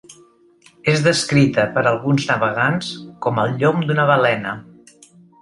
[0.93, 2.89] És descrita per alguns navegants
[3.27, 4.57] com el llom d'una balena.